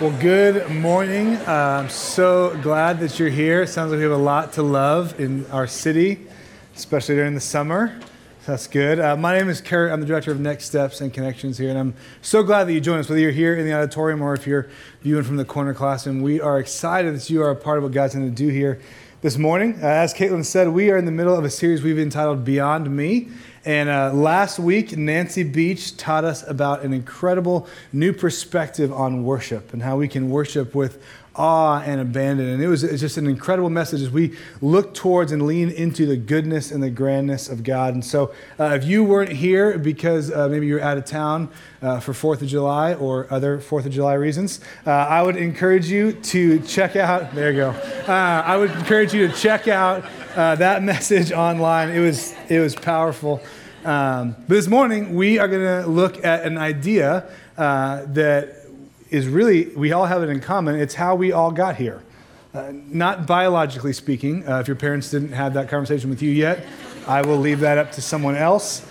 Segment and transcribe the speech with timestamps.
[0.00, 1.36] Well, good morning.
[1.36, 3.60] Uh, I'm so glad that you're here.
[3.60, 6.26] It sounds like we have a lot to love in our city,
[6.74, 8.00] especially during the summer.
[8.46, 8.98] That's good.
[8.98, 9.92] Uh, my name is Kurt.
[9.92, 12.80] I'm the director of Next Steps and Connections here, and I'm so glad that you
[12.80, 14.70] joined us, whether you're here in the auditorium or if you're
[15.02, 16.22] viewing from the corner classroom.
[16.22, 18.80] We are excited that you are a part of what God's going to do here
[19.20, 19.74] this morning.
[19.82, 22.90] Uh, as Caitlin said, we are in the middle of a series we've entitled Beyond
[22.90, 23.28] Me.
[23.64, 29.74] And uh, last week, Nancy Beach taught us about an incredible new perspective on worship
[29.74, 31.02] and how we can worship with
[31.36, 32.48] awe and abandon.
[32.48, 35.70] And it was, it was just an incredible message as we look towards and lean
[35.70, 37.94] into the goodness and the grandness of God.
[37.94, 41.48] And so, uh, if you weren't here because uh, maybe you're out of town
[41.82, 45.88] uh, for Fourth of July or other Fourth of July reasons, uh, I would encourage
[45.88, 47.34] you to check out.
[47.34, 47.70] There you go.
[47.70, 51.90] Uh, I would encourage you to check out uh, that message online.
[51.90, 53.40] It was it was powerful.
[53.82, 57.26] Um, this morning we are going to look at an idea
[57.56, 58.56] that
[59.08, 60.78] is really, we all have it in common.
[60.78, 62.02] It's how we all got here.
[62.52, 66.66] Uh, not biologically speaking, uh, if your parents didn't have that conversation with you yet,
[67.06, 68.86] I will leave that up to someone else.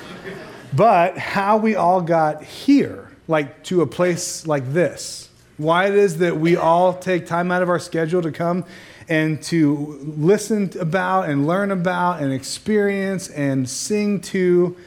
[0.74, 5.30] But how we all got here, like to a place like this.
[5.58, 8.66] Why it is that we all take time out of our schedule to come
[9.10, 14.78] and to listen about and learn about and experience and sing to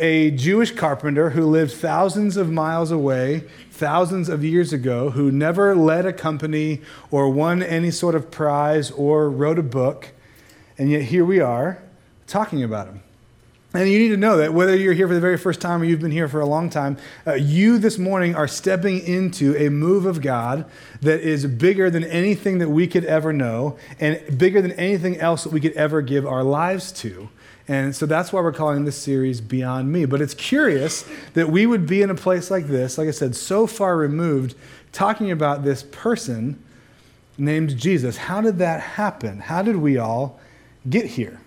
[0.00, 5.74] a Jewish carpenter who lived thousands of miles away thousands of years ago who never
[5.74, 6.80] led a company
[7.12, 10.08] or won any sort of prize or wrote a book,
[10.76, 11.80] and yet here we are
[12.26, 13.02] talking about him.
[13.74, 15.84] And you need to know that whether you're here for the very first time or
[15.84, 19.68] you've been here for a long time, uh, you this morning are stepping into a
[19.68, 20.64] move of God
[21.02, 25.44] that is bigger than anything that we could ever know and bigger than anything else
[25.44, 27.28] that we could ever give our lives to.
[27.70, 30.06] And so that's why we're calling this series Beyond Me.
[30.06, 33.36] But it's curious that we would be in a place like this, like I said,
[33.36, 34.54] so far removed,
[34.92, 36.58] talking about this person
[37.36, 38.16] named Jesus.
[38.16, 39.40] How did that happen?
[39.40, 40.40] How did we all
[40.88, 41.38] get here?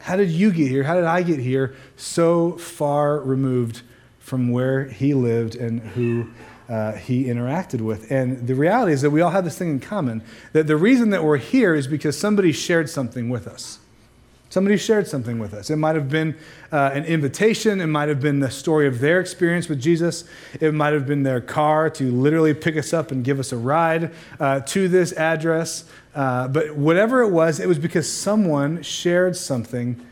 [0.00, 0.82] How did you get here?
[0.82, 3.82] How did I get here so far removed
[4.18, 6.28] from where he lived and who
[6.68, 8.10] uh, he interacted with?
[8.10, 10.22] And the reality is that we all have this thing in common
[10.52, 13.78] that the reason that we're here is because somebody shared something with us.
[14.50, 15.70] Somebody shared something with us.
[15.70, 16.36] It might have been
[16.72, 17.80] uh, an invitation.
[17.80, 20.24] It might have been the story of their experience with Jesus.
[20.60, 23.56] It might have been their car to literally pick us up and give us a
[23.56, 25.84] ride uh, to this address.
[26.14, 30.04] Uh, but whatever it was, it was because someone shared something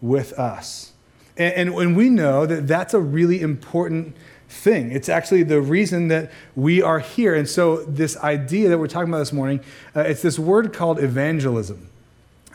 [0.00, 0.92] with us.
[1.36, 4.16] And, and, we know that that's a really important
[4.48, 4.92] thing.
[4.92, 7.34] It's actually the reason that we are here.
[7.34, 9.60] And so, this idea that we're talking about this morning,
[9.96, 11.88] uh, it's this word called evangelism.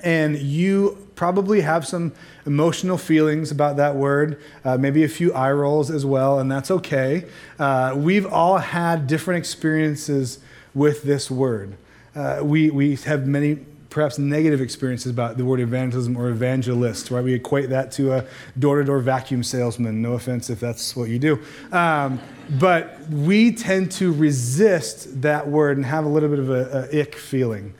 [0.01, 2.13] And you probably have some
[2.45, 6.71] emotional feelings about that word, uh, maybe a few eye rolls as well, and that's
[6.71, 7.25] okay.
[7.57, 10.39] Uh, we've all had different experiences
[10.73, 11.75] with this word.
[12.19, 13.55] Uh, we, we have many
[13.89, 17.23] perhaps negative experiences about the word evangelism or evangelist, right?
[17.23, 18.25] We equate that to a
[18.59, 20.01] door to door vacuum salesman.
[20.01, 21.39] No offense if that's what you do.
[21.71, 22.19] Um,
[22.59, 27.01] but we tend to resist that word and have a little bit of a, a
[27.01, 27.73] ick feeling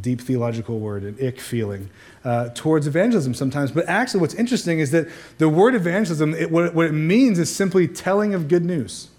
[0.00, 1.90] deep theological word, an ick feeling,
[2.24, 3.72] uh, towards evangelism sometimes.
[3.72, 7.54] But actually, what's interesting is that the word evangelism, it, what, what, it means is
[7.54, 9.10] simply telling of good news.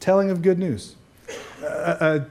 [0.00, 0.94] Telling of good news.
[1.62, 2.24] Uh, uh,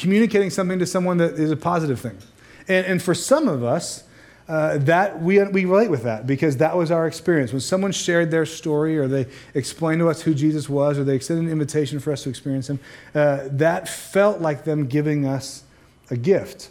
[0.00, 2.18] communicating something to someone that is a positive thing.
[2.66, 4.04] And, and for some of us,
[4.48, 7.52] uh, that we, we relate with that because that was our experience.
[7.52, 11.14] When someone shared their story or they explained to us who Jesus was or they
[11.14, 12.80] extended an invitation for us to experience him,
[13.14, 15.62] uh, that felt like them giving us
[16.10, 16.70] a gift.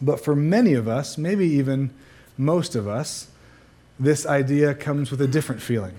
[0.00, 1.90] But for many of us, maybe even
[2.38, 3.28] most of us,
[4.00, 5.94] this idea comes with a different feeling.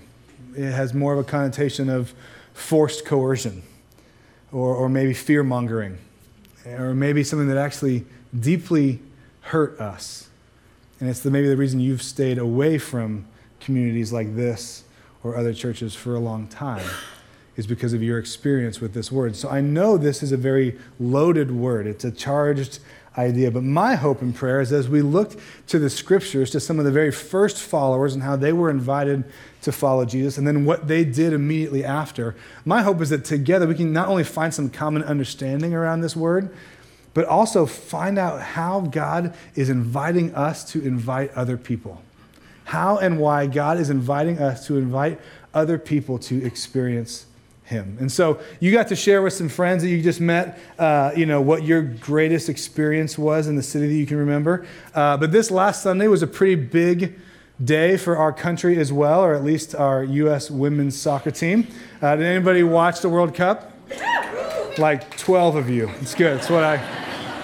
[0.56, 2.14] It has more of a connotation of
[2.52, 3.62] forced coercion,
[4.50, 5.98] or, or maybe fear mongering,
[6.66, 8.04] or maybe something that actually
[8.38, 9.00] deeply
[9.40, 10.28] hurt us.
[10.98, 13.26] And it's the, maybe the reason you've stayed away from
[13.60, 14.84] communities like this
[15.22, 16.86] or other churches for a long time
[17.56, 19.36] is because of your experience with this word.
[19.36, 21.86] So I know this is a very loaded word.
[21.86, 22.78] It's a charged
[23.18, 23.50] idea.
[23.50, 26.84] But my hope and prayer is as we look to the scriptures, to some of
[26.84, 29.24] the very first followers and how they were invited
[29.62, 32.34] to follow Jesus, and then what they did immediately after,
[32.64, 36.16] my hope is that together we can not only find some common understanding around this
[36.16, 36.54] word,
[37.12, 42.02] but also find out how God is inviting us to invite other people.
[42.64, 45.20] How and why God is inviting us to invite
[45.52, 47.26] other people to experience
[47.70, 47.96] him.
[47.98, 51.24] And so you got to share with some friends that you just met, uh, you
[51.24, 54.66] know, what your greatest experience was in the city that you can remember.
[54.94, 57.18] Uh, but this last Sunday was a pretty big
[57.64, 60.50] day for our country as well, or at least our U.S.
[60.50, 61.66] women's soccer team.
[62.02, 63.72] Uh, did anybody watch the World Cup?
[64.78, 65.90] like 12 of you.
[66.00, 66.38] It's good.
[66.38, 66.76] It's what I,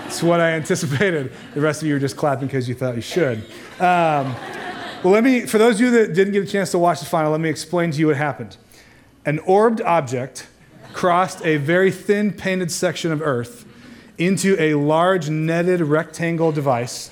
[0.07, 1.33] it's what I anticipated.
[1.55, 3.39] The rest of you are just clapping because you thought you should.
[3.79, 4.35] Um,
[5.03, 7.07] well, let me, for those of you that didn't get a chance to watch the
[7.07, 8.57] final, let me explain to you what happened.
[9.27, 10.47] An orbed object
[10.93, 13.67] crossed a very thin painted section of earth
[14.17, 17.11] into a large netted rectangle device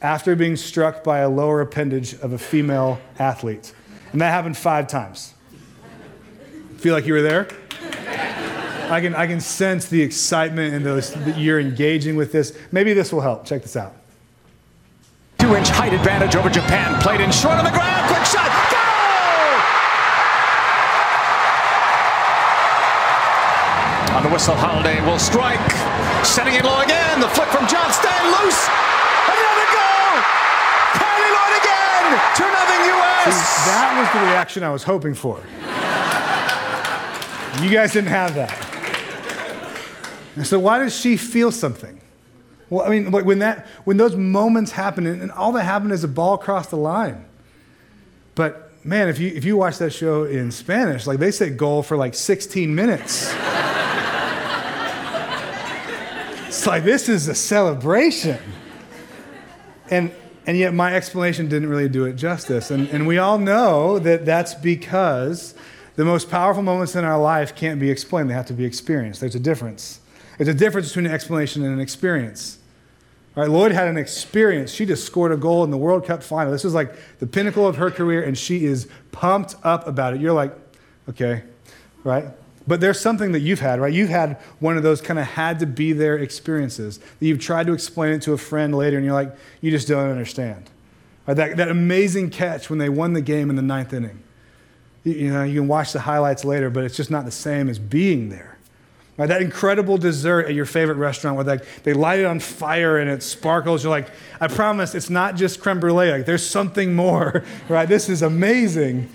[0.00, 3.74] after being struck by a lower appendage of a female athlete.
[4.12, 5.34] And that happened five times.
[6.78, 7.48] Feel like you were there?
[8.88, 12.56] I can, I can sense the excitement and those, that you're engaging with this.
[12.70, 13.44] Maybe this will help.
[13.44, 13.96] Check this out.
[15.38, 17.00] Two inch height advantage over Japan.
[17.02, 18.06] Played in short on the ground.
[18.06, 18.46] Quick shot.
[18.70, 18.82] Goal!
[24.16, 25.64] On the whistle, Holiday will strike.
[26.22, 27.20] Setting it low again.
[27.20, 28.68] The flick from Johnston loose.
[29.32, 30.12] Another goal!
[30.92, 32.20] Carli Lloyd again!
[32.36, 32.52] 2 0
[33.00, 33.32] U.S.
[33.32, 35.40] See, that was the reaction I was hoping for.
[37.64, 38.52] you guys didn't have that.
[40.36, 41.98] And so, why does she feel something?
[42.68, 46.04] Well, I mean, like when, that, when those moments happen, and all that happened is
[46.04, 47.24] a ball crossed the line.
[48.34, 51.82] But man, if you, if you watch that show in Spanish, like they say goal
[51.82, 53.32] for like 16 minutes.
[56.66, 58.38] Like this is a celebration.
[59.90, 60.12] And,
[60.46, 62.70] and yet my explanation didn't really do it justice.
[62.70, 65.54] And, and we all know that that's because
[65.96, 69.20] the most powerful moments in our life can't be explained, they have to be experienced.
[69.20, 70.00] There's a difference.
[70.38, 72.58] There's a difference between an explanation and an experience.
[73.36, 74.70] All right, Lloyd had an experience.
[74.70, 76.52] She just scored a goal in the World Cup final.
[76.52, 80.20] This is like the pinnacle of her career, and she is pumped up about it.
[80.20, 80.54] You're like,
[81.08, 81.42] okay,
[82.02, 82.26] right?
[82.66, 83.92] But there's something that you've had, right?
[83.92, 87.66] You've had one of those kind of had to be there experiences that you've tried
[87.68, 90.70] to explain it to a friend later, and you're like, you just don't understand.
[91.26, 94.22] That, that amazing catch when they won the game in the ninth inning.
[95.04, 97.68] You, you know, you can watch the highlights later, but it's just not the same
[97.68, 98.56] as being there.
[99.16, 102.98] Right, that incredible dessert at your favorite restaurant where they, they light it on fire
[102.98, 103.82] and it sparkles.
[103.82, 104.10] You're like,
[104.42, 106.10] I promise it's not just creme brulee.
[106.10, 107.88] Like, there's something more, right?
[107.88, 109.08] This is amazing.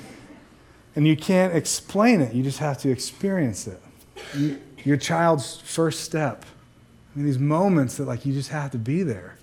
[0.96, 3.82] And you can't explain it, you just have to experience it.
[4.36, 6.46] You, your child's first step.
[7.14, 9.36] I mean, these moments that, like, you just have to be there.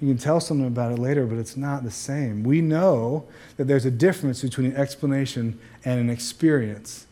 [0.00, 2.44] You can tell someone about it later, but it's not the same.
[2.44, 3.26] We know
[3.56, 7.06] that there's a difference between an explanation and an experience.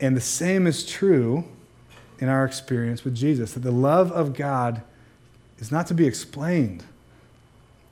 [0.00, 1.44] And the same is true
[2.18, 4.82] in our experience with Jesus that the love of God
[5.58, 6.84] is not to be explained,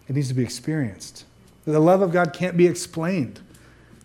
[0.08, 1.24] it needs to be experienced.
[1.64, 3.40] The love of God can't be explained,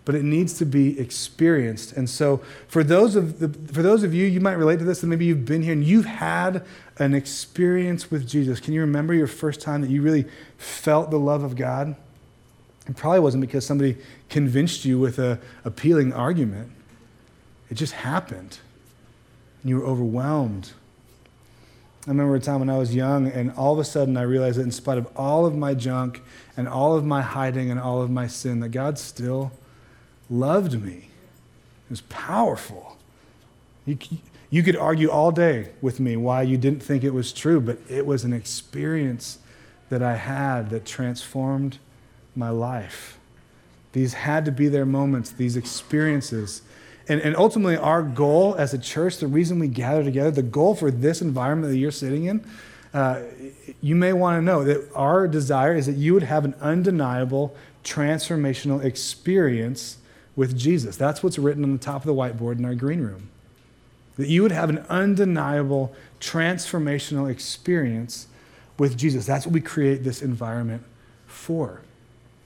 [0.10, 1.96] but it needs to be experienced.
[1.96, 5.04] And so, for those of, the, for those of you, you might relate to this,
[5.04, 6.66] and maybe you've been here and you've had
[6.98, 8.60] an experience with Jesus.
[8.60, 10.26] Can you remember your first time that you really
[10.58, 11.96] felt the love of God?
[12.88, 13.98] It probably wasn't because somebody
[14.30, 16.72] convinced you with a appealing argument.
[17.70, 18.58] It just happened
[19.62, 20.72] and you were overwhelmed.
[22.08, 24.58] I remember a time when I was young, and all of a sudden I realized
[24.58, 26.24] that in spite of all of my junk
[26.58, 29.52] and all of my hiding and all of my sin, that God still
[30.30, 31.10] loved me.
[31.88, 32.98] It was powerful.
[33.86, 33.98] You,
[34.50, 37.80] you could argue all day with me why you didn't think it was true, but
[37.90, 39.40] it was an experience
[39.90, 41.80] that I had that transformed
[42.36, 43.18] my life.
[43.94, 46.62] These had to be their moments, these experiences
[47.10, 50.76] and, and ultimately, our goal as a church, the reason we gather together, the goal
[50.76, 52.46] for this environment that you're sitting in,
[52.94, 53.24] uh,
[53.82, 57.56] you may want to know that our desire is that you would have an undeniable
[57.84, 59.98] transformational experience
[60.40, 60.96] with Jesus.
[60.96, 63.30] That's what's written on the top of the whiteboard in our green room.
[64.16, 68.28] That you would have an undeniable transformational experience
[68.78, 69.26] with Jesus.
[69.26, 70.84] That's what we create this environment
[71.28, 71.82] for.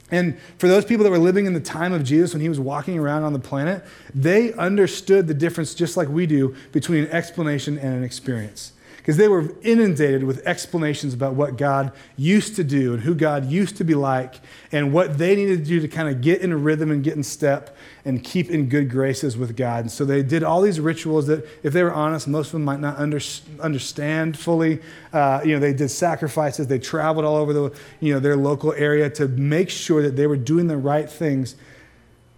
[0.10, 2.60] And for those people that were living in the time of Jesus when he was
[2.60, 3.84] walking around on the planet,
[4.16, 8.74] they understood the difference just like we do between an explanation and an experience
[9.04, 13.52] because they were inundated with explanations about what God used to do and who God
[13.52, 14.36] used to be like
[14.72, 17.18] and what they needed to do to kind of get in a rhythm and get
[17.18, 19.82] in step and keep in good graces with God.
[19.82, 22.64] And so they did all these rituals that, if they were honest, most of them
[22.64, 23.20] might not under,
[23.60, 24.80] understand fully.
[25.12, 26.68] Uh, you know, they did sacrifices.
[26.68, 30.28] They traveled all over the, you know, their local area to make sure that they
[30.28, 31.58] were doing the right things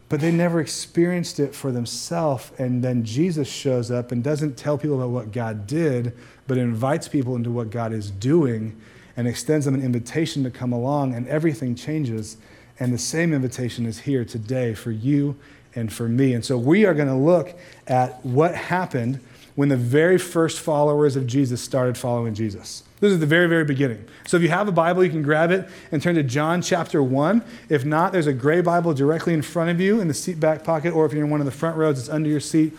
[0.07, 2.51] but they never experienced it for themselves.
[2.59, 6.15] And then Jesus shows up and doesn't tell people about what God did,
[6.47, 8.79] but invites people into what God is doing
[9.17, 12.37] and extends them an invitation to come along, and everything changes.
[12.79, 15.37] And the same invitation is here today for you
[15.73, 16.33] and for me.
[16.33, 19.21] And so we are going to look at what happened
[19.55, 22.83] when the very first followers of Jesus started following Jesus.
[22.99, 24.05] This is the very, very beginning.
[24.27, 27.01] So if you have a Bible, you can grab it and turn to John chapter
[27.01, 27.41] 1.
[27.69, 30.65] If not, there's a gray Bible directly in front of you in the seat back
[30.65, 32.73] pocket, or if you're in one of the front rows, it's under your seat.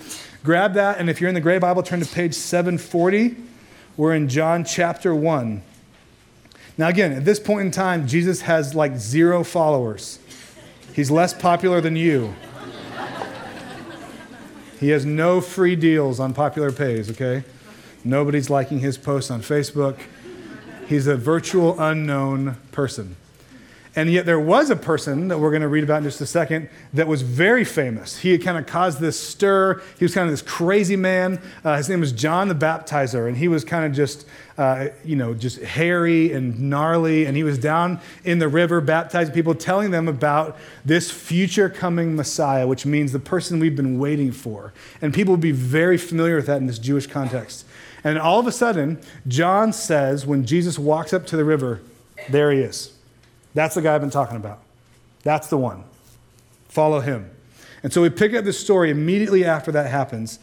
[0.44, 3.36] grab that, and if you're in the Gray Bible, turn to page 740.
[3.96, 5.62] We're in John chapter 1.
[6.76, 10.18] Now, again, at this point in time, Jesus has like zero followers.
[10.92, 12.34] He's less popular than you.
[14.78, 17.44] He has no free deals on popular pays, okay?
[18.04, 19.98] Nobody's liking his posts on Facebook.
[20.86, 23.16] He's a virtual unknown person.
[23.96, 26.26] And yet, there was a person that we're going to read about in just a
[26.26, 28.18] second that was very famous.
[28.18, 29.80] He had kind of caused this stir.
[29.98, 31.40] He was kind of this crazy man.
[31.64, 34.26] Uh, his name was John the Baptizer, and he was kind of just,
[34.58, 37.24] uh, you know, just hairy and gnarly.
[37.24, 42.14] And he was down in the river baptizing people, telling them about this future coming
[42.14, 44.74] Messiah, which means the person we've been waiting for.
[45.00, 47.64] And people would be very familiar with that in this Jewish context.
[48.04, 51.80] And all of a sudden, John says, when Jesus walks up to the river,
[52.28, 52.95] there he is.
[53.56, 54.60] That's the guy I've been talking about.
[55.22, 55.84] That's the one.
[56.68, 57.30] Follow him.
[57.82, 60.38] And so we pick up this story immediately after that happens.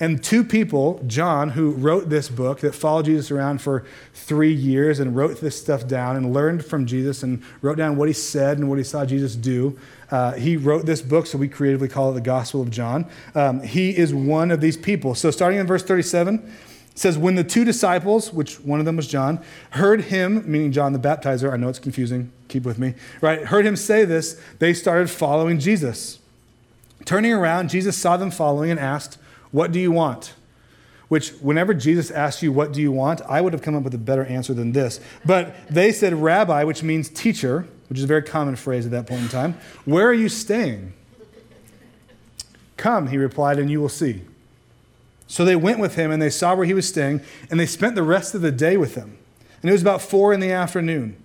[0.00, 5.00] And two people, John, who wrote this book that followed Jesus around for three years
[5.00, 8.58] and wrote this stuff down and learned from Jesus and wrote down what he said
[8.58, 9.78] and what he saw Jesus do.
[10.10, 13.06] Uh, he wrote this book, so we creatively call it the Gospel of John.
[13.34, 15.14] Um, he is one of these people.
[15.14, 16.52] So starting in verse 37,
[16.98, 19.38] it says, When the two disciples, which one of them was John,
[19.70, 23.44] heard him, meaning John the baptizer, I know it's confusing, keep with me, right?
[23.44, 26.18] Heard him say this, they started following Jesus.
[27.04, 29.16] Turning around, Jesus saw them following and asked,
[29.52, 30.34] What do you want?
[31.06, 33.22] Which, whenever Jesus asked you, What do you want?
[33.28, 34.98] I would have come up with a better answer than this.
[35.24, 39.06] But they said, Rabbi, which means teacher, which is a very common phrase at that
[39.06, 39.56] point in time.
[39.84, 40.94] Where are you staying?
[42.76, 44.22] Come, he replied, and you will see.
[45.28, 47.20] So they went with him and they saw where he was staying,
[47.50, 49.18] and they spent the rest of the day with him.
[49.62, 51.22] And it was about four in the afternoon.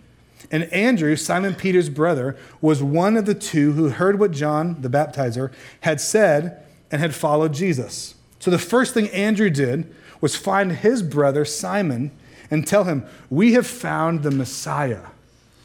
[0.52, 4.90] And Andrew, Simon Peter's brother, was one of the two who heard what John the
[4.90, 8.16] baptizer had said and had followed Jesus.
[8.40, 12.12] So the first thing Andrew did was find his brother Simon
[12.52, 15.08] and tell him, We have found the Messiah.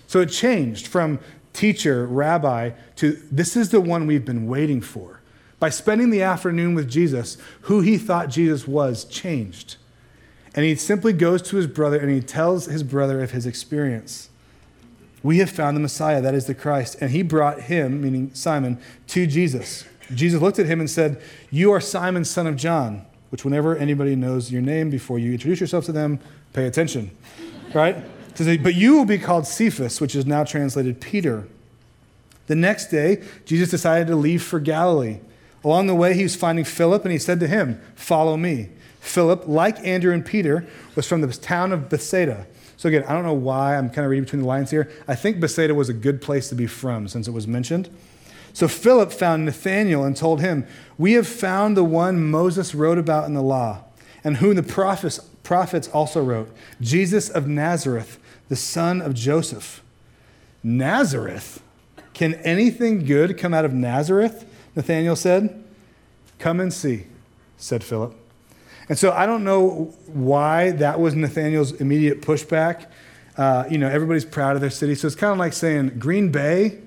[0.06, 1.18] So it changed from
[1.52, 5.17] teacher, rabbi, to this is the one we've been waiting for
[5.60, 9.76] by spending the afternoon with Jesus, who he thought Jesus was changed.
[10.54, 14.30] And he simply goes to his brother and he tells his brother of his experience.
[15.22, 16.96] We have found the Messiah, that is the Christ.
[17.00, 19.84] And he brought him, meaning Simon, to Jesus.
[20.14, 24.16] Jesus looked at him and said, You are Simon, son of John, which whenever anybody
[24.16, 26.20] knows your name before you introduce yourself to them,
[26.52, 27.10] pay attention.
[27.74, 27.96] right?
[28.38, 31.48] But you will be called Cephas, which is now translated Peter.
[32.46, 35.18] The next day, Jesus decided to leave for Galilee.
[35.64, 38.70] Along the way, he was finding Philip, and he said to him, Follow me.
[39.00, 42.46] Philip, like Andrew and Peter, was from the town of Bethsaida.
[42.76, 44.90] So, again, I don't know why I'm kind of reading between the lines here.
[45.08, 47.90] I think Bethsaida was a good place to be from since it was mentioned.
[48.52, 53.26] So, Philip found Nathanael and told him, We have found the one Moses wrote about
[53.26, 53.84] in the law,
[54.22, 59.82] and whom the prophets, prophets also wrote, Jesus of Nazareth, the son of Joseph.
[60.62, 61.62] Nazareth?
[62.14, 64.47] Can anything good come out of Nazareth?
[64.78, 65.64] Nathanael said.
[66.38, 67.06] Come and see,
[67.56, 68.14] said Philip.
[68.88, 72.86] And so I don't know why that was Nathanael's immediate pushback.
[73.36, 76.30] Uh, you know, everybody's proud of their city, so it's kind of like saying Green
[76.30, 76.78] Bay.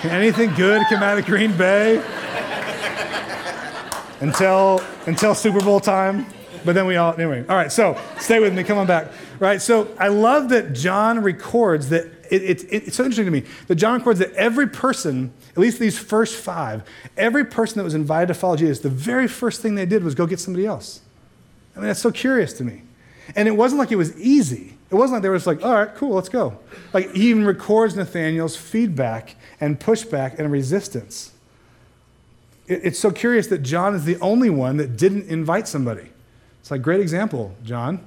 [0.00, 2.02] Can anything good come out of Green Bay?
[4.18, 6.26] until until Super Bowl time.
[6.64, 7.44] But then we all anyway.
[7.48, 8.64] All right, so stay with me.
[8.64, 9.12] Come on back.
[9.38, 9.62] Right.
[9.62, 13.74] So I love that John records that it, it, it's so interesting to me that
[13.74, 16.82] John records that every person, at least these first five,
[17.16, 20.14] every person that was invited to follow Jesus, the very first thing they did was
[20.14, 21.02] go get somebody else.
[21.76, 22.82] I mean, that's so curious to me.
[23.36, 24.78] And it wasn't like it was easy.
[24.90, 26.58] It wasn't like they were just like, all right, cool, let's go.
[26.92, 31.32] Like, he even records Nathaniel's feedback and pushback and resistance.
[32.66, 36.08] It, it's so curious that John is the only one that didn't invite somebody.
[36.60, 38.06] It's like, great example, John.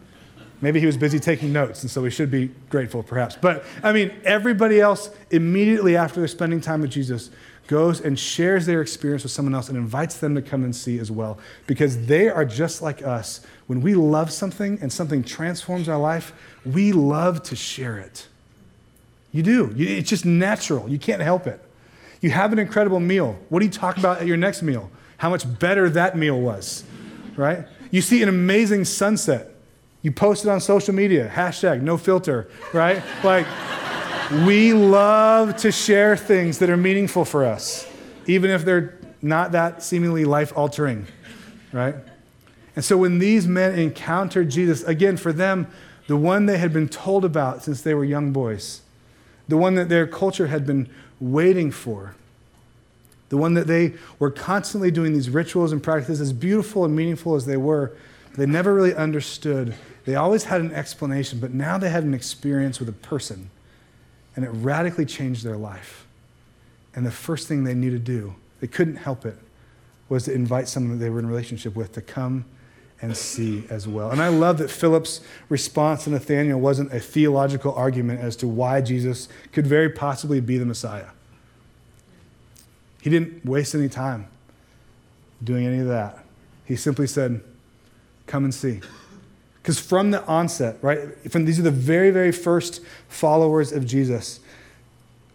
[0.61, 3.35] Maybe he was busy taking notes, and so we should be grateful, perhaps.
[3.35, 7.29] But I mean, everybody else, immediately after they're spending time with Jesus,
[7.67, 10.99] goes and shares their experience with someone else and invites them to come and see
[10.99, 11.37] as well.
[11.67, 13.41] Because they are just like us.
[13.67, 16.33] When we love something and something transforms our life,
[16.63, 18.27] we love to share it.
[19.31, 19.73] You do.
[19.75, 20.87] It's just natural.
[20.87, 21.59] You can't help it.
[22.21, 23.37] You have an incredible meal.
[23.49, 24.89] What do you talk about at your next meal?
[25.17, 26.83] How much better that meal was,
[27.35, 27.67] right?
[27.91, 29.54] You see an amazing sunset.
[30.05, 33.01] You post it on social media, hashtag no filter, right?
[33.23, 33.47] like,
[34.45, 37.87] we love to share things that are meaningful for us,
[38.27, 41.07] even if they're not that seemingly life altering,
[41.73, 41.95] right?
[42.75, 45.65] And so when these men encountered Jesus, again, for them,
[46.05, 48.81] the one they had been told about since they were young boys,
[49.47, 50.87] the one that their culture had been
[51.19, 52.13] waiting for,
[53.29, 57.35] The one that they were constantly doing these rituals and practices, as beautiful and meaningful
[57.35, 57.91] as they were,
[58.37, 59.73] they never really understood.
[60.05, 63.49] They always had an explanation, but now they had an experience with a person,
[64.35, 66.05] and it radically changed their life.
[66.95, 69.37] And the first thing they knew to do, they couldn't help it,
[70.07, 72.45] was to invite someone that they were in relationship with to come
[73.01, 74.11] and see as well.
[74.11, 78.81] And I love that Philip's response to Nathanael wasn't a theological argument as to why
[78.81, 81.07] Jesus could very possibly be the Messiah.
[83.01, 84.27] He didn't waste any time
[85.43, 86.23] doing any of that.
[86.65, 87.41] He simply said,
[88.25, 88.81] Come and see.
[89.65, 94.39] Because from the onset, right, from these are the very, very first followers of Jesus,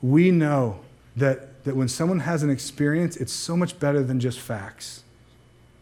[0.02, 0.78] we know
[1.16, 5.02] that, that when someone has an experience, it's so much better than just facts.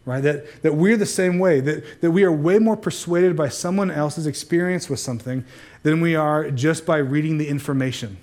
[0.03, 0.21] Right?
[0.21, 3.91] That, that we're the same way, that, that we are way more persuaded by someone
[3.91, 5.45] else's experience with something
[5.83, 8.17] than we are just by reading the information.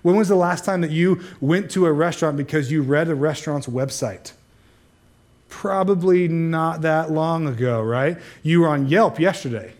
[0.00, 3.14] When was the last time that you went to a restaurant because you read a
[3.14, 4.32] restaurant's website?
[5.50, 8.16] Probably not that long ago, right?
[8.42, 9.74] You were on Yelp yesterday.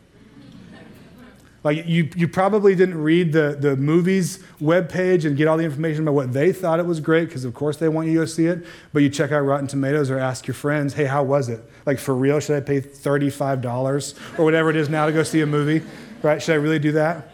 [1.63, 6.03] Like you, you probably didn't read the, the movie's webpage and get all the information
[6.03, 8.25] about what they thought it was great, because of course they want you to go
[8.25, 8.65] see it.
[8.93, 11.63] But you check out Rotten Tomatoes or ask your friends, hey, how was it?
[11.85, 15.43] Like for real, should I pay $35 or whatever it is now to go see
[15.43, 15.85] a movie?
[16.23, 16.43] Right?
[16.43, 17.29] Should I really do that?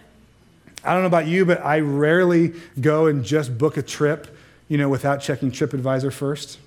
[0.85, 4.37] I don't know about you, but I rarely go and just book a trip,
[4.69, 6.59] you know, without checking TripAdvisor first.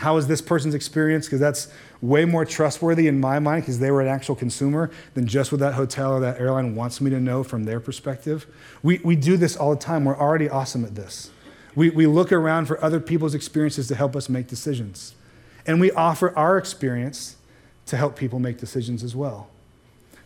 [0.00, 1.26] How is this person's experience?
[1.26, 1.68] Because that's
[2.00, 5.60] way more trustworthy in my mind because they were an actual consumer than just what
[5.60, 8.46] that hotel or that airline wants me to know from their perspective.
[8.82, 10.06] We, we do this all the time.
[10.06, 11.30] We're already awesome at this.
[11.74, 15.14] We, we look around for other people's experiences to help us make decisions.
[15.66, 17.36] And we offer our experience
[17.84, 19.50] to help people make decisions as well.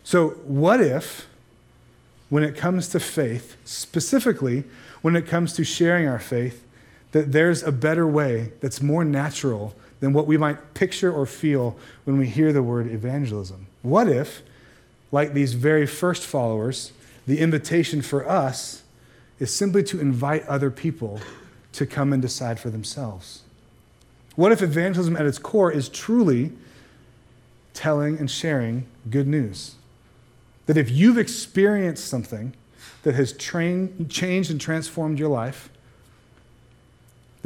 [0.05, 1.27] So, what if
[2.29, 4.63] when it comes to faith, specifically
[5.01, 6.64] when it comes to sharing our faith,
[7.15, 11.77] that there's a better way that's more natural than what we might picture or feel
[12.03, 13.67] when we hear the word evangelism.
[13.83, 14.41] What if,
[15.13, 16.91] like these very first followers,
[17.25, 18.83] the invitation for us
[19.39, 21.21] is simply to invite other people
[21.71, 23.43] to come and decide for themselves?
[24.35, 26.51] What if evangelism at its core is truly
[27.73, 29.75] telling and sharing good news?
[30.65, 32.55] That if you've experienced something
[33.03, 35.69] that has changed and transformed your life,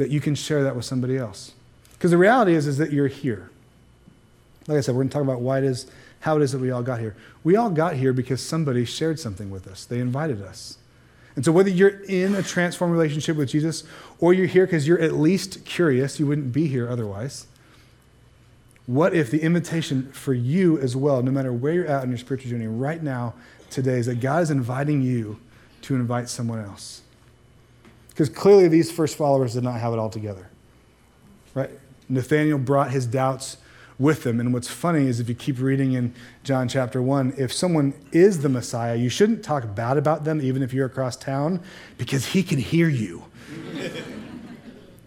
[0.00, 1.52] that you can share that with somebody else.
[1.92, 3.50] Because the reality is, is that you're here.
[4.66, 6.58] Like I said, we're going to talk about why it is, how it is that
[6.58, 7.14] we all got here.
[7.44, 9.84] We all got here because somebody shared something with us.
[9.84, 10.78] They invited us.
[11.36, 13.84] And so, whether you're in a transformed relationship with Jesus
[14.20, 17.46] or you're here because you're at least curious, you wouldn't be here otherwise.
[18.86, 22.18] What if the invitation for you as well, no matter where you're at in your
[22.18, 23.34] spiritual journey right now,
[23.68, 25.38] today, is that God is inviting you
[25.82, 27.02] to invite someone else?
[28.20, 30.50] Because clearly these first followers did not have it all together.
[31.54, 31.70] Right?
[32.06, 33.56] Nathaniel brought his doubts
[33.98, 34.40] with them.
[34.40, 36.12] And what's funny is if you keep reading in
[36.44, 40.62] John chapter 1, if someone is the Messiah, you shouldn't talk bad about them, even
[40.62, 41.62] if you're across town,
[41.96, 43.24] because he can hear you.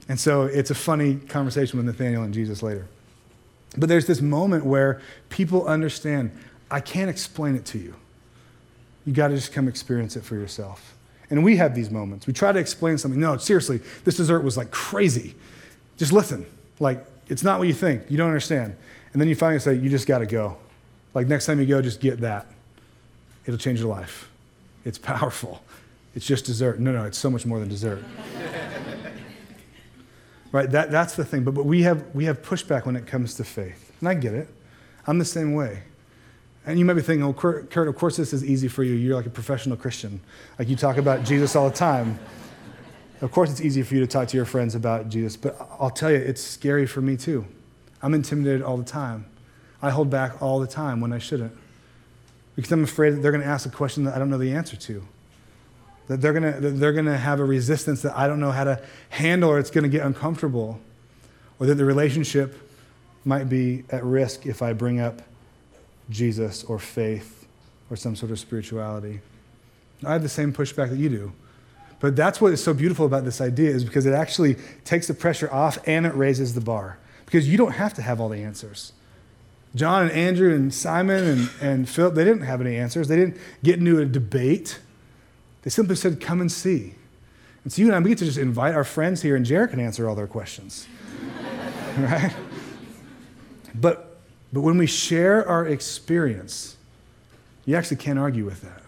[0.09, 2.87] and so it's a funny conversation with Nathaniel and Jesus later.
[3.77, 4.99] But there's this moment where
[5.29, 6.31] people understand
[6.71, 7.93] I can't explain it to you.
[9.05, 10.95] You got to just come experience it for yourself.
[11.33, 12.27] And we have these moments.
[12.27, 13.19] We try to explain something.
[13.19, 15.33] No, seriously, this dessert was like crazy.
[15.97, 16.45] Just listen.
[16.79, 18.03] Like, it's not what you think.
[18.07, 18.75] You don't understand.
[19.11, 20.57] And then you finally say, you just got to go.
[21.15, 22.45] Like, next time you go, just get that.
[23.47, 24.29] It'll change your life.
[24.85, 25.63] It's powerful.
[26.13, 26.79] It's just dessert.
[26.79, 28.03] No, no, it's so much more than dessert.
[30.51, 30.69] right?
[30.69, 31.43] That, that's the thing.
[31.43, 33.91] But, but we, have, we have pushback when it comes to faith.
[34.01, 34.49] And I get it.
[35.07, 35.81] I'm the same way.
[36.65, 38.93] And you might be thinking, oh, Kurt, of course this is easy for you.
[38.93, 40.21] You're like a professional Christian.
[40.57, 42.19] Like you talk about Jesus all the time.
[43.21, 45.89] Of course, it's easy for you to talk to your friends about Jesus, but I'll
[45.89, 47.45] tell you, it's scary for me too.
[48.01, 49.25] I'm intimidated all the time.
[49.81, 51.55] I hold back all the time when I shouldn't
[52.55, 54.53] because I'm afraid that they're going to ask a question that I don't know the
[54.53, 55.03] answer to.
[56.07, 58.51] That they're going to, that they're going to have a resistance that I don't know
[58.51, 60.79] how to handle or it's going to get uncomfortable.
[61.59, 62.55] Or that the relationship
[63.25, 65.21] might be at risk if I bring up
[66.09, 67.47] Jesus or faith
[67.89, 69.21] or some sort of spirituality.
[70.05, 71.33] I have the same pushback that you do.
[71.99, 75.13] But that's what is so beautiful about this idea is because it actually takes the
[75.13, 76.97] pressure off and it raises the bar.
[77.25, 78.91] Because you don't have to have all the answers.
[79.75, 83.07] John and Andrew and Simon and, and Philip, they didn't have any answers.
[83.07, 84.79] They didn't get into a debate.
[85.63, 86.93] They simply said, Come and see.
[87.63, 89.71] And so you and I, we get to just invite our friends here, and Jared
[89.71, 90.87] can answer all their questions.
[91.97, 92.33] right?
[93.73, 94.12] But,
[94.53, 96.77] but when we share our experience,
[97.65, 98.83] you actually can't argue with that.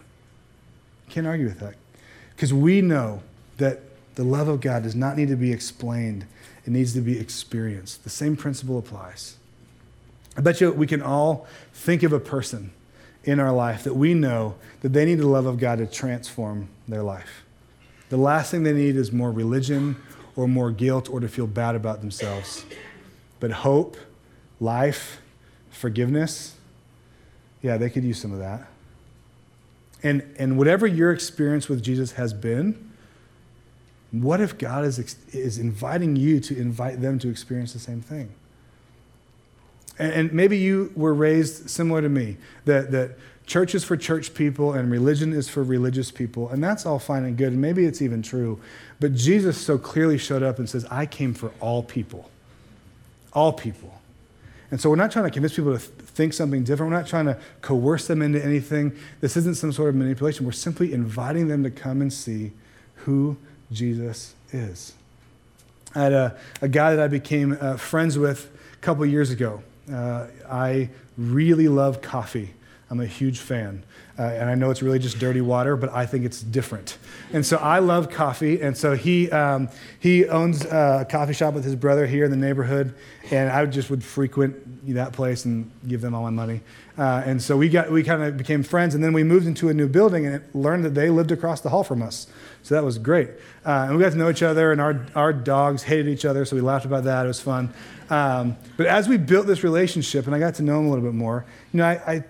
[1.10, 1.74] Can't argue with that.
[2.34, 3.22] Because we know
[3.58, 3.80] that
[4.14, 6.26] the love of God does not need to be explained
[6.66, 8.02] it needs to be experienced.
[8.02, 9.36] The same principle applies.
[10.36, 12.72] I bet you we can all think of a person
[13.22, 16.68] in our life that we know that they need the love of God to transform
[16.88, 17.44] their life.
[18.08, 19.96] The last thing they need is more religion
[20.34, 22.66] or more guilt or to feel bad about themselves.
[23.38, 23.96] But hope,
[24.60, 25.20] life,
[25.76, 26.56] forgiveness,
[27.62, 28.66] yeah, they could use some of that.
[30.02, 32.90] And, and whatever your experience with Jesus has been,
[34.12, 34.98] what if God is,
[35.32, 38.30] is inviting you to invite them to experience the same thing?
[39.98, 42.36] And, and maybe you were raised similar to me,
[42.66, 46.86] that, that church is for church people and religion is for religious people, and that's
[46.86, 48.60] all fine and good, and maybe it's even true.
[49.00, 52.30] But Jesus so clearly showed up and says, I came for all people.
[53.32, 54.00] All people.
[54.70, 56.90] And so we're not trying to convince people to think something different.
[56.90, 58.96] We're not trying to coerce them into anything.
[59.20, 60.44] This isn't some sort of manipulation.
[60.44, 62.52] We're simply inviting them to come and see
[62.96, 63.36] who
[63.70, 64.94] Jesus is.
[65.94, 69.62] I had a, a guy that I became uh, friends with a couple years ago.
[69.90, 72.54] Uh, I really love coffee.
[72.90, 73.84] I'm a huge fan.
[74.18, 76.96] Uh, and I know it's really just dirty water, but I think it's different.
[77.32, 78.62] And so I love coffee.
[78.62, 79.68] And so he, um,
[80.00, 82.94] he owns a coffee shop with his brother here in the neighborhood.
[83.30, 86.62] And I just would frequent that place and give them all my money.
[86.96, 88.94] Uh, and so we, got, we kind of became friends.
[88.94, 91.68] And then we moved into a new building and learned that they lived across the
[91.68, 92.26] hall from us.
[92.62, 93.28] So that was great.
[93.66, 96.44] Uh, and we got to know each other, and our, our dogs hated each other.
[96.44, 97.24] So we laughed about that.
[97.24, 97.72] It was fun.
[98.08, 101.04] Um, but as we built this relationship and I got to know him a little
[101.04, 102.24] bit more, you know, I, I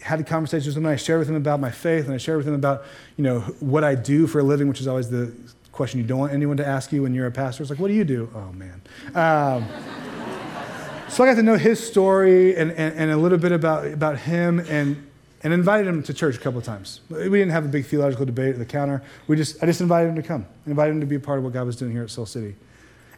[0.00, 0.86] had a conversations with him.
[0.86, 2.84] and I shared with him about my faith, and I shared with him about,
[3.16, 5.32] you know, what I do for a living, which is always the
[5.72, 7.62] question you don't want anyone to ask you when you're a pastor.
[7.62, 8.30] It's like, what do you do?
[8.34, 8.82] Oh, man.
[9.14, 9.68] Um,
[11.08, 14.18] so I got to know his story and, and, and, a little bit about, about
[14.18, 15.08] him and,
[15.42, 17.00] and invited him to church a couple of times.
[17.08, 19.02] We didn't have a big theological debate at the counter.
[19.28, 20.46] We just, I just invited him to come.
[20.66, 22.26] I invited him to be a part of what God was doing here at Soul
[22.26, 22.56] City.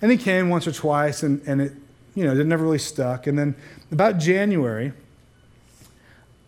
[0.02, 1.72] And he came once or twice, and, and it,
[2.14, 3.26] you know, it never really stuck.
[3.26, 3.54] And then
[3.90, 4.92] about January,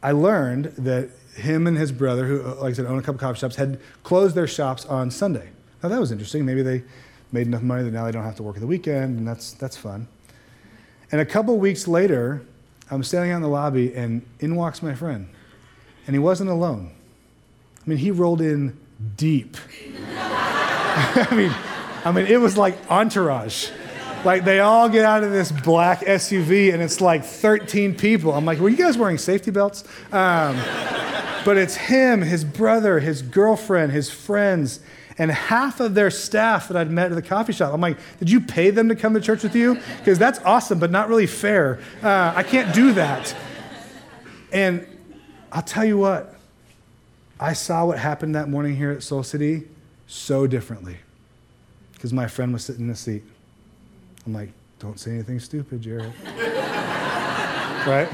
[0.03, 3.19] I learned that him and his brother, who, uh, like I said, own a couple
[3.19, 5.51] coffee shops, had closed their shops on Sunday.
[5.83, 6.45] Now that was interesting.
[6.45, 6.83] Maybe they
[7.31, 9.77] made enough money that now they don't have to work the weekend, and that's, that's
[9.77, 10.09] fun.
[11.11, 12.43] And a couple weeks later,
[12.91, 15.29] I'm standing out in the lobby, and in walks my friend.
[16.07, 16.93] And he wasn't alone.
[17.85, 18.79] I mean, he rolled in
[19.17, 19.57] deep.
[20.19, 21.55] I mean,
[22.05, 23.71] I mean, it was like entourage.
[24.25, 28.33] Like they all get out of this black SUV and it's like 13 people.
[28.33, 29.83] I'm like, were you guys wearing safety belts?
[30.13, 30.57] Um,
[31.45, 34.79] but it's him, his brother, his girlfriend, his friends,
[35.19, 37.75] and half of their staff that I'd met at the coffee shop.
[37.75, 39.79] I'm like, did you pay them to come to church with you?
[39.99, 41.81] Because that's awesome, but not really fair.
[42.01, 43.35] Uh, I can't do that.
[44.53, 44.87] And
[45.51, 46.37] I'll tell you what,
[47.41, 49.67] I saw what happened that morning here at Soul City
[50.07, 50.99] so differently
[51.95, 53.25] because my friend was sitting in the seat.
[54.27, 56.13] I'm like, don't say anything stupid, Jared.
[57.87, 58.09] right?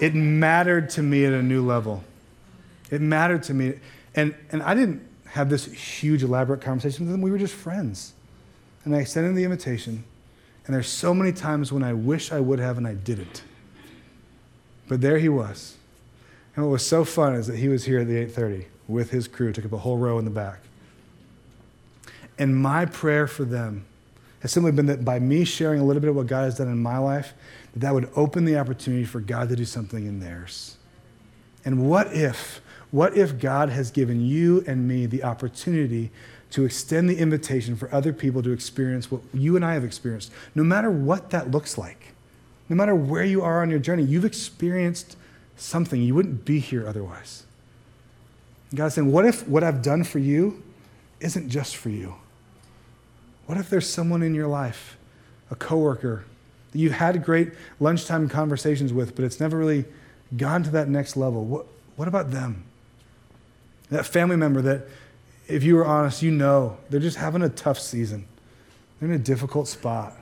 [0.00, 2.02] It mattered to me at a new level.
[2.90, 3.74] It mattered to me.
[4.14, 7.22] And, and I didn't have this huge, elaborate conversation with them.
[7.22, 8.12] We were just friends.
[8.84, 10.04] And I extended the invitation.
[10.66, 13.42] And there's so many times when I wish I would have and I didn't.
[14.88, 15.76] But there he was.
[16.54, 19.26] And what was so fun is that he was here at the 8:30 with his
[19.26, 20.60] crew, took up a whole row in the back.
[22.38, 23.86] And my prayer for them
[24.42, 26.66] has simply been that by me sharing a little bit of what God has done
[26.66, 27.32] in my life,
[27.72, 30.76] that that would open the opportunity for God to do something in theirs.
[31.64, 36.10] And what if, what if God has given you and me the opportunity
[36.50, 40.32] to extend the invitation for other people to experience what you and I have experienced,
[40.56, 42.12] no matter what that looks like,
[42.68, 45.16] no matter where you are on your journey, you've experienced
[45.56, 46.02] something.
[46.02, 47.44] You wouldn't be here otherwise.
[48.74, 50.60] God's saying, what if what I've done for you
[51.20, 52.16] isn't just for you?
[53.46, 54.96] What if there's someone in your life,
[55.50, 56.24] a coworker,
[56.72, 59.84] that you've had great lunchtime conversations with, but it's never really
[60.36, 61.44] gone to that next level?
[61.44, 62.64] What, what about them?
[63.90, 64.86] That family member that,
[65.48, 68.26] if you were honest, you know they're just having a tough season.
[68.98, 70.16] They're in a difficult spot.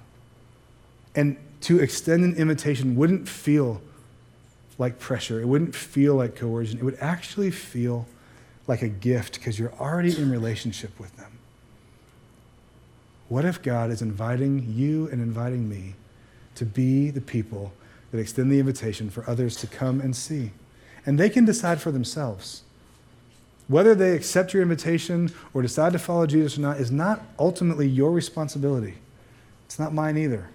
[1.14, 3.80] And to extend an invitation wouldn't feel
[4.78, 5.40] like pressure.
[5.40, 6.78] It wouldn't feel like coercion.
[6.78, 8.06] It would actually feel
[8.66, 11.39] like a gift because you're already in relationship with them.
[13.30, 15.94] What if God is inviting you and inviting me
[16.56, 17.72] to be the people
[18.10, 20.50] that extend the invitation for others to come and see?
[21.06, 22.64] And they can decide for themselves.
[23.68, 27.86] Whether they accept your invitation or decide to follow Jesus or not is not ultimately
[27.86, 28.94] your responsibility.
[29.64, 30.48] It's not mine either.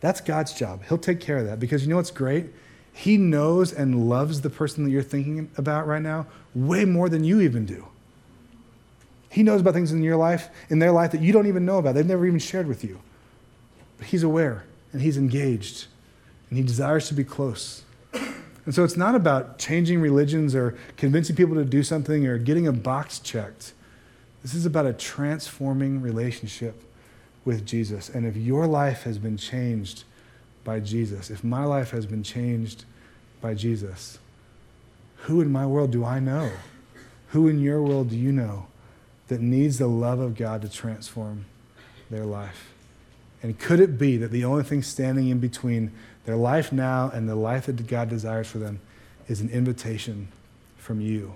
[0.00, 0.84] That's God's job.
[0.88, 2.46] He'll take care of that because you know what's great?
[2.92, 7.24] He knows and loves the person that you're thinking about right now way more than
[7.24, 7.88] you even do.
[9.30, 11.78] He knows about things in your life, in their life that you don't even know
[11.78, 11.94] about.
[11.94, 13.00] They've never even shared with you.
[13.98, 15.86] But He's aware and He's engaged
[16.48, 17.82] and He desires to be close.
[18.12, 22.66] And so it's not about changing religions or convincing people to do something or getting
[22.66, 23.72] a box checked.
[24.42, 26.82] This is about a transforming relationship
[27.44, 28.10] with Jesus.
[28.10, 30.04] And if your life has been changed
[30.64, 32.84] by Jesus, if my life has been changed
[33.40, 34.18] by Jesus,
[35.22, 36.50] who in my world do I know?
[37.28, 38.66] Who in your world do you know
[39.28, 41.44] that needs the love of God to transform
[42.10, 42.72] their life?
[43.42, 45.92] And could it be that the only thing standing in between
[46.24, 48.80] their life now and the life that God desires for them
[49.28, 50.28] is an invitation
[50.76, 51.34] from you?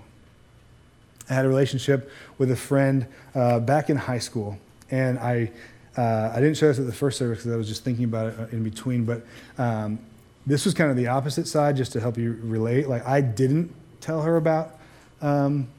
[1.29, 4.57] I had a relationship with a friend uh, back in high school,
[4.91, 5.51] and I,
[5.95, 8.33] uh, I didn't share this at the first service because I was just thinking about
[8.33, 9.25] it in between, but
[9.57, 9.99] um,
[10.45, 12.89] this was kind of the opposite side, just to help you relate.
[12.89, 14.77] Like, I didn't tell her about
[15.21, 15.69] um,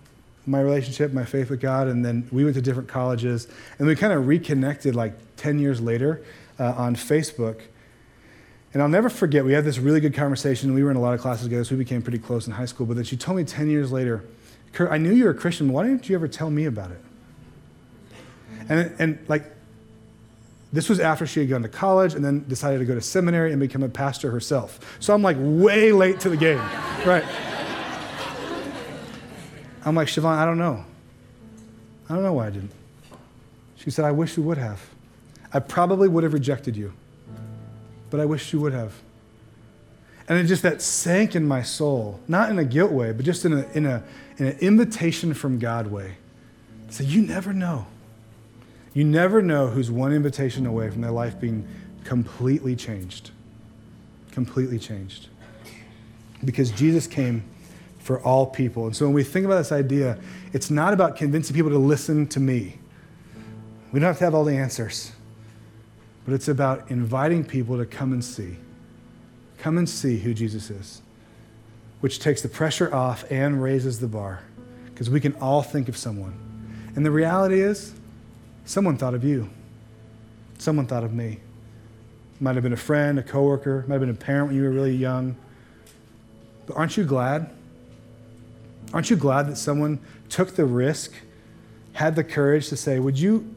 [0.46, 3.96] my relationship, my faith with God, and then we went to different colleges, and we
[3.96, 6.22] kind of reconnected like 10 years later
[6.58, 7.60] uh, on Facebook.
[8.72, 10.74] And I'll never forget, we had this really good conversation.
[10.74, 12.64] We were in a lot of classes together, so we became pretty close in high
[12.64, 12.86] school.
[12.86, 14.24] But then she told me 10 years later,
[14.72, 15.72] Kurt, I knew you were a Christian.
[15.72, 17.00] Why didn't you ever tell me about it?
[18.68, 19.44] And, and like,
[20.72, 23.52] this was after she had gone to college and then decided to go to seminary
[23.52, 24.96] and become a pastor herself.
[24.98, 26.58] So I'm like way late to the game,
[27.06, 27.24] right?
[29.84, 30.84] I'm like, Siobhan, I don't know.
[32.08, 32.72] I don't know why I didn't.
[33.76, 34.80] She said, I wish you would have.
[35.52, 36.92] I probably would have rejected you,
[38.10, 38.94] but I wish you would have.
[40.28, 43.44] And it just that sank in my soul, not in a guilt way, but just
[43.44, 44.02] in, a, in, a,
[44.38, 46.14] in an invitation from God way.
[46.88, 47.86] So you never know.
[48.94, 51.66] You never know who's one invitation away from their life being
[52.04, 53.32] completely changed.
[54.30, 55.28] Completely changed.
[56.44, 57.44] Because Jesus came
[58.04, 58.84] for all people.
[58.84, 60.18] And so when we think about this idea,
[60.52, 62.76] it's not about convincing people to listen to me.
[63.92, 65.10] We don't have to have all the answers,
[66.26, 68.58] but it's about inviting people to come and see.
[69.56, 71.00] Come and see who Jesus is,
[72.02, 74.42] which takes the pressure off and raises the bar
[74.92, 76.38] because we can all think of someone.
[76.96, 77.94] And the reality is,
[78.66, 79.48] someone thought of you,
[80.58, 81.40] someone thought of me.
[82.38, 84.70] Might have been a friend, a coworker, might have been a parent when you were
[84.70, 85.36] really young.
[86.66, 87.50] But aren't you glad?
[88.94, 91.12] Aren't you glad that someone took the risk,
[91.94, 93.52] had the courage to say, Would you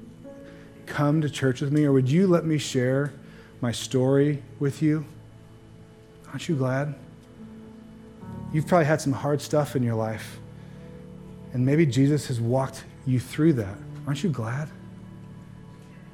[0.88, 3.14] come to church with me, or would you let me share
[3.62, 5.06] my story with you?
[6.30, 6.96] Aren't you glad?
[8.52, 10.40] You've probably had some hard stuff in your life,
[11.54, 13.76] and maybe Jesus has walked you through that.
[14.08, 14.70] Aren't you glad?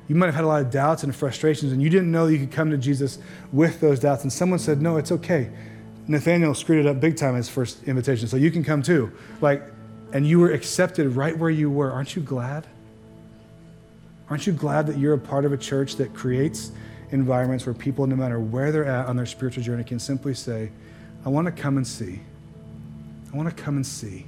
[0.10, 2.40] You might have had a lot of doubts and frustrations, and you didn't know you
[2.40, 3.20] could come to Jesus
[3.54, 4.24] with those doubts.
[4.24, 5.50] And someone said, No, it's okay.
[6.08, 9.12] Nathaniel screwed it up big time his first invitation, so you can come too.
[9.42, 9.64] Like,
[10.12, 11.92] and you were accepted right where you were.
[11.92, 12.68] Aren't you glad?
[14.30, 16.72] Aren't you glad that you're a part of a church that creates
[17.12, 20.72] environments where people, no matter where they're at on their spiritual journey, can simply say,
[21.26, 22.20] I want to come and see.
[23.32, 24.26] I want to come and see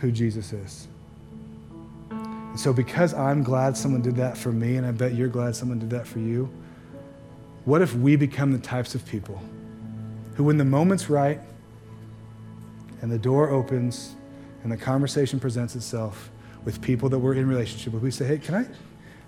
[0.00, 0.88] who Jesus is.
[2.10, 5.54] And so, because I'm glad someone did that for me, and I bet you're glad
[5.54, 6.48] someone did that for you,
[7.64, 9.40] what if we become the types of people
[10.34, 11.40] who, when the moment's right
[13.02, 14.16] and the door opens
[14.62, 16.30] and the conversation presents itself
[16.64, 18.66] with people that we're in relationship with, we say, Hey, can I,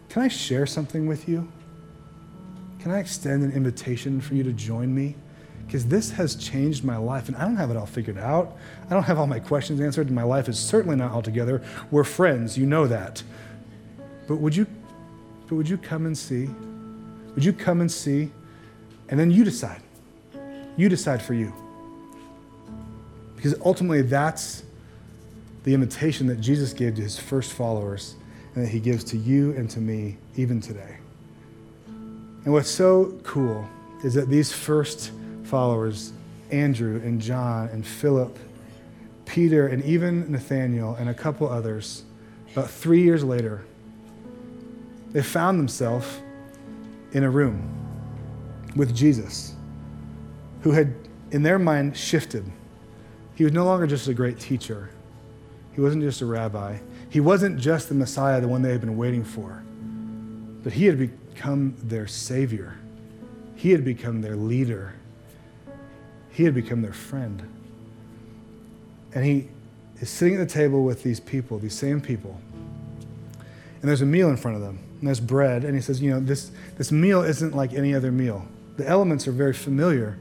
[0.09, 1.51] can I share something with you?
[2.81, 5.17] Can I extend an invitation for you to join me?
[5.67, 8.57] Because this has changed my life, and I don't have it all figured out.
[8.89, 11.63] I don't have all my questions answered, and my life is certainly not all together.
[11.91, 13.23] We're friends, you know that.
[14.29, 14.67] But would you,
[15.49, 16.49] but would you come and see?
[17.35, 18.31] Would you come and see?
[19.09, 19.83] And then you decide.
[20.77, 21.53] You decide for you.
[23.35, 24.63] Because ultimately, that's
[25.65, 28.15] the invitation that Jesus gave to his first followers
[28.55, 30.99] and that he gives to you and to me even today.
[32.45, 33.69] And what's so cool
[34.05, 35.11] is that these first
[35.43, 36.13] followers,
[36.53, 38.39] Andrew and John and Philip,
[39.25, 42.05] Peter, and even Nathaniel and a couple others,
[42.53, 43.65] about three years later,
[45.11, 46.07] they found themselves
[47.11, 47.69] in a room
[48.77, 49.56] with Jesus,
[50.67, 50.93] who had,
[51.31, 52.45] in their mind, shifted.
[53.37, 54.91] He was no longer just a great teacher,
[55.73, 58.97] he wasn't just a rabbi, he wasn't just the Messiah, the one they had been
[58.97, 59.63] waiting for,
[60.65, 62.75] but he had become their Savior,
[63.55, 64.95] he had become their leader,
[66.33, 67.49] he had become their friend.
[69.15, 69.49] And he
[70.01, 72.41] is sitting at the table with these people, these same people.
[73.83, 74.81] And there's a meal in front of them.
[74.99, 75.63] And there's bread.
[75.65, 78.49] And he says, You know, this, this meal isn't like any other meal.
[78.77, 80.19] The elements are very familiar,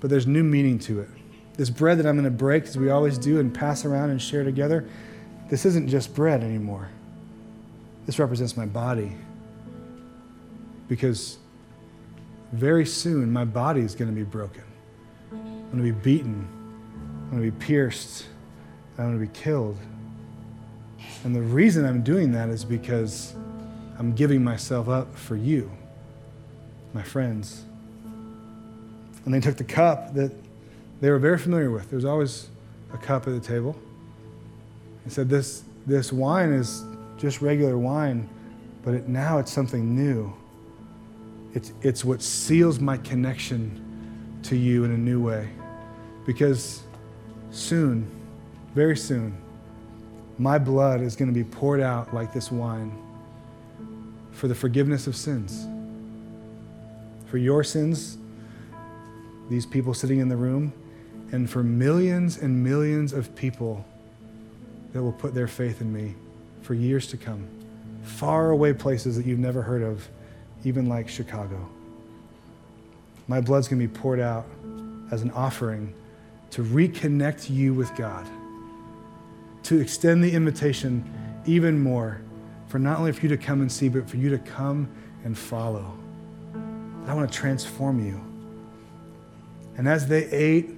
[0.00, 1.08] but there's new meaning to it.
[1.56, 4.22] This bread that I'm going to break, as we always do, and pass around and
[4.22, 4.88] share together,
[5.50, 6.88] this isn't just bread anymore.
[8.06, 9.12] this represents my body.
[10.88, 11.38] Because
[12.52, 14.64] very soon my body is going to be broken.
[15.30, 16.48] I'm going to be beaten.
[17.24, 18.26] I'm going to be pierced.
[18.96, 19.76] I'm going to be killed.
[21.24, 23.34] And the reason I'm doing that is because
[23.98, 25.70] I'm giving myself up for you,
[26.94, 27.64] my friends.
[29.28, 30.32] And they took the cup that
[31.02, 31.90] they were very familiar with.
[31.90, 32.48] There was always
[32.94, 33.76] a cup at the table.
[35.04, 36.82] He said, This, this wine is
[37.18, 38.26] just regular wine,
[38.82, 40.32] but it, now it's something new.
[41.52, 45.50] It's, it's what seals my connection to you in a new way.
[46.24, 46.84] Because
[47.50, 48.10] soon,
[48.74, 49.36] very soon,
[50.38, 52.96] my blood is going to be poured out like this wine
[54.32, 55.66] for the forgiveness of sins.
[57.26, 58.16] For your sins,
[59.48, 60.72] these people sitting in the room,
[61.32, 63.84] and for millions and millions of people
[64.92, 66.14] that will put their faith in me
[66.62, 67.46] for years to come.
[68.02, 70.08] Far away places that you've never heard of,
[70.64, 71.68] even like Chicago.
[73.26, 74.46] My blood's going to be poured out
[75.10, 75.92] as an offering
[76.50, 78.26] to reconnect you with God,
[79.64, 81.04] to extend the invitation
[81.44, 82.20] even more
[82.68, 84.88] for not only for you to come and see, but for you to come
[85.24, 85.98] and follow.
[87.06, 88.20] I want to transform you.
[89.78, 90.70] And as they ate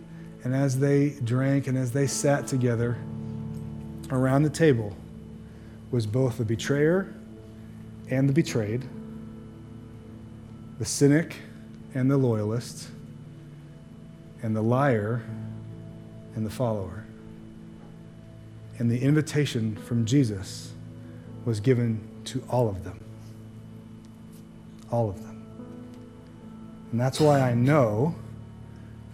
[0.44, 2.98] and as they drank and as they sat together
[4.10, 4.96] around the table
[5.90, 7.12] was both the betrayer
[8.10, 8.84] and the betrayed,
[10.78, 11.36] the cynic
[11.94, 12.88] and the loyalist,
[14.42, 15.22] and the liar
[16.34, 17.04] and the follower.
[18.78, 20.72] And the invitation from Jesus
[21.44, 23.00] was given to all of them.
[24.90, 25.46] All of them.
[26.92, 28.14] And that's why I know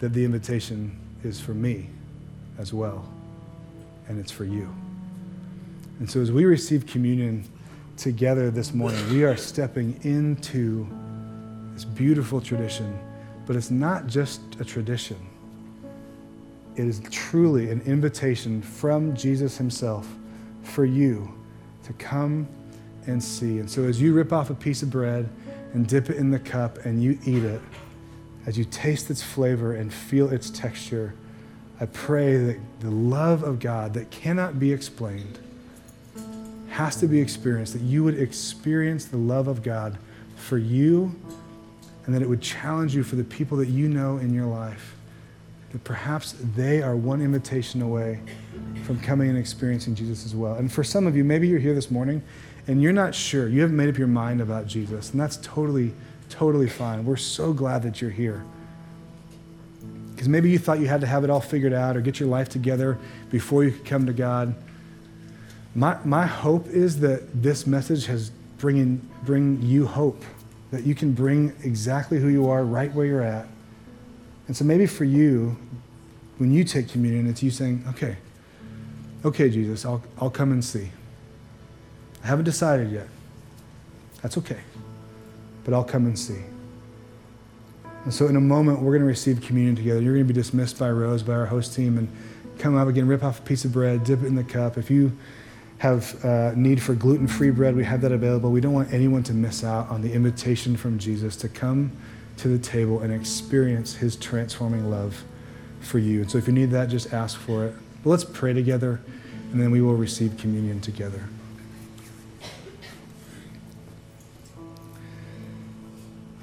[0.00, 1.88] that the invitation is for me
[2.58, 3.08] as well,
[4.08, 4.72] and it's for you.
[5.98, 7.48] And so as we receive communion
[7.96, 10.86] together this morning, we are stepping into
[11.72, 12.98] this beautiful tradition,
[13.46, 15.16] but it's not just a tradition.
[16.76, 20.06] It is truly an invitation from Jesus himself
[20.62, 21.32] for you
[21.84, 22.46] to come
[23.06, 23.60] and see.
[23.60, 25.28] And so as you rip off a piece of bread
[25.72, 27.62] and dip it in the cup and you eat it,
[28.46, 31.14] as you taste its flavor and feel its texture,
[31.80, 35.38] I pray that the love of God that cannot be explained
[36.70, 39.98] has to be experienced, that you would experience the love of God
[40.36, 41.14] for you,
[42.04, 44.94] and that it would challenge you for the people that you know in your life.
[45.72, 48.20] That perhaps they are one invitation away
[48.84, 50.54] from coming and experiencing Jesus as well.
[50.54, 52.22] And for some of you, maybe you're here this morning
[52.68, 55.92] and you're not sure, you haven't made up your mind about Jesus, and that's totally
[56.28, 57.04] totally fine.
[57.04, 58.44] We're so glad that you're here.
[60.10, 62.28] Because maybe you thought you had to have it all figured out or get your
[62.28, 62.98] life together
[63.30, 64.54] before you could come to God.
[65.74, 70.24] My, my hope is that this message has bringing, bring you hope,
[70.70, 73.46] that you can bring exactly who you are right where you're at.
[74.46, 75.56] And so maybe for you,
[76.38, 78.16] when you take communion, it's you saying, okay,
[79.24, 80.90] okay, Jesus, I'll, I'll come and see.
[82.24, 83.08] I haven't decided yet.
[84.22, 84.60] That's okay
[85.66, 86.38] but I'll come and see.
[88.04, 90.00] And so, in a moment, we're going to receive communion together.
[90.00, 92.08] You're going to be dismissed by Rose, by our host team, and
[92.60, 94.78] come up again, rip off a piece of bread, dip it in the cup.
[94.78, 95.10] If you
[95.78, 98.52] have uh, need for gluten free bread, we have that available.
[98.52, 101.90] We don't want anyone to miss out on the invitation from Jesus to come
[102.36, 105.24] to the table and experience his transforming love
[105.80, 106.20] for you.
[106.20, 107.74] And so, if you need that, just ask for it.
[108.04, 109.00] But let's pray together,
[109.50, 111.24] and then we will receive communion together.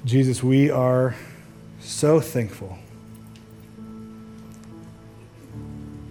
[0.04, 1.14] Jesus, we are
[1.80, 2.76] so thankful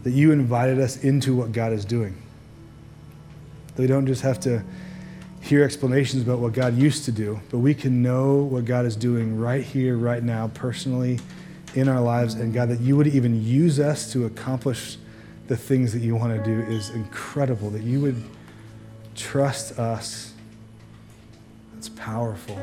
[0.02, 2.20] that you invited us into what God is doing.
[3.76, 4.64] That we don't just have to
[5.42, 8.96] hear explanations about what God used to do, but we can know what God is
[8.96, 11.20] doing right here, right now, personally
[11.76, 12.34] in our lives.
[12.34, 14.98] And God, that you would even use us to accomplish
[15.48, 17.70] the things that you want to do is incredible.
[17.70, 18.24] That you would
[19.16, 20.34] trust us.
[21.78, 22.58] It's powerful.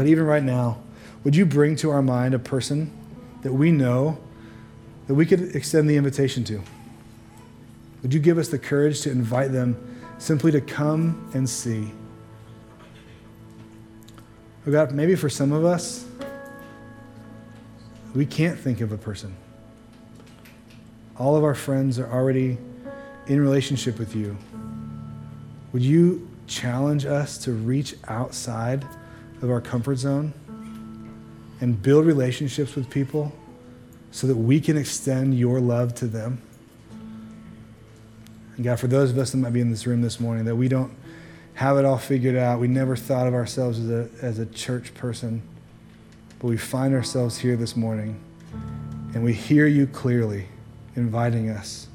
[0.00, 0.78] God, even right now,
[1.24, 2.90] would you bring to our mind a person
[3.42, 4.18] that we know
[5.08, 6.62] that we could extend the invitation to?
[8.00, 9.76] Would you give us the courage to invite them
[10.16, 11.92] simply to come and see?
[14.66, 16.06] Oh God, maybe for some of us,
[18.14, 19.36] we can't think of a person.
[21.18, 22.56] All of our friends are already
[23.26, 24.34] in relationship with you.
[25.74, 28.86] Would you challenge us to reach outside?
[29.42, 30.32] Of our comfort zone
[31.60, 33.32] and build relationships with people
[34.10, 36.40] so that we can extend your love to them.
[38.56, 40.56] And God, for those of us that might be in this room this morning, that
[40.56, 40.92] we don't
[41.54, 44.94] have it all figured out, we never thought of ourselves as a, as a church
[44.94, 45.42] person,
[46.38, 48.18] but we find ourselves here this morning
[49.14, 50.46] and we hear you clearly
[50.96, 51.88] inviting us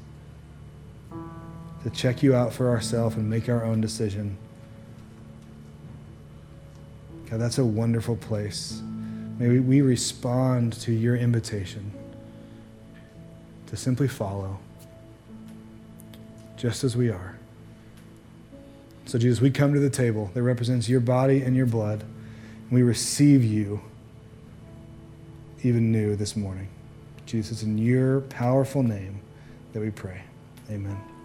[1.82, 4.36] to check you out for ourselves and make our own decision.
[7.30, 8.80] God, that's a wonderful place.
[9.38, 11.92] May we, respond to your invitation
[13.66, 14.58] to simply follow,
[16.56, 17.36] just as we are.
[19.04, 22.70] So, Jesus, we come to the table that represents your body and your blood, and
[22.70, 23.80] we receive you
[25.62, 26.68] even new this morning.
[27.26, 29.20] Jesus, in your powerful name
[29.72, 30.22] that we pray.
[30.70, 31.15] Amen.